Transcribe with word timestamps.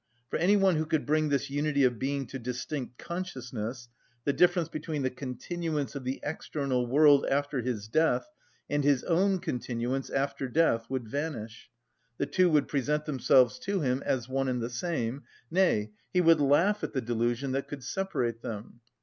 For 0.31 0.39
any 0.39 0.57
one 0.57 0.77
who 0.77 0.87
could 0.87 1.05
bring 1.05 1.29
this 1.29 1.51
unity 1.51 1.83
of 1.83 1.99
being 1.99 2.25
to 2.25 2.39
distinct 2.39 2.97
consciousness, 2.97 3.87
the 4.23 4.33
difference 4.33 4.67
between 4.67 5.03
the 5.03 5.11
continuance 5.11 5.93
of 5.93 6.05
the 6.05 6.19
external 6.23 6.87
world 6.87 7.23
after 7.27 7.61
his 7.61 7.87
death 7.87 8.27
and 8.67 8.83
his 8.83 9.03
own 9.03 9.37
continuance 9.37 10.09
after 10.09 10.47
death 10.49 10.89
would 10.89 11.07
vanish. 11.07 11.69
The 12.17 12.25
two 12.25 12.49
would 12.49 12.67
present 12.67 13.05
themselves 13.05 13.59
to 13.59 13.81
him 13.81 14.01
as 14.03 14.27
one 14.27 14.47
and 14.47 14.59
the 14.59 14.71
same; 14.71 15.21
nay, 15.51 15.91
he 16.11 16.19
would 16.19 16.41
laugh 16.41 16.83
at 16.83 16.93
the 16.93 17.01
delusion 17.01 17.51
that 17.51 17.67
could 17.67 17.83
separate 17.83 18.41
them. 18.41 18.79